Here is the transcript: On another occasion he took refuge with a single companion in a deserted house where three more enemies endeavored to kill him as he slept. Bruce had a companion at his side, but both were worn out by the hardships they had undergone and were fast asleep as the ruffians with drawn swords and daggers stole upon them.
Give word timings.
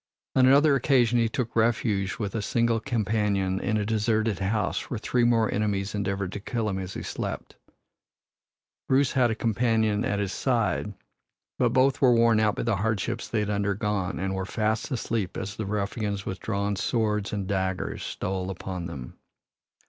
On 0.35 0.47
another 0.47 0.73
occasion 0.73 1.19
he 1.19 1.29
took 1.29 1.55
refuge 1.55 2.17
with 2.17 2.33
a 2.33 2.41
single 2.41 2.79
companion 2.79 3.59
in 3.59 3.77
a 3.77 3.85
deserted 3.85 4.39
house 4.39 4.89
where 4.89 4.97
three 4.97 5.23
more 5.23 5.53
enemies 5.53 5.93
endeavored 5.93 6.31
to 6.31 6.39
kill 6.39 6.67
him 6.69 6.79
as 6.79 6.95
he 6.95 7.03
slept. 7.03 7.55
Bruce 8.89 9.11
had 9.11 9.29
a 9.29 9.35
companion 9.35 10.03
at 10.03 10.17
his 10.17 10.33
side, 10.33 10.95
but 11.59 11.69
both 11.69 12.01
were 12.01 12.15
worn 12.15 12.39
out 12.39 12.55
by 12.55 12.63
the 12.63 12.77
hardships 12.77 13.27
they 13.27 13.41
had 13.41 13.51
undergone 13.51 14.17
and 14.17 14.33
were 14.33 14.43
fast 14.47 14.89
asleep 14.89 15.37
as 15.37 15.55
the 15.55 15.67
ruffians 15.67 16.25
with 16.25 16.39
drawn 16.39 16.75
swords 16.75 17.31
and 17.31 17.45
daggers 17.45 18.01
stole 18.01 18.49
upon 18.49 18.87
them. 18.87 19.19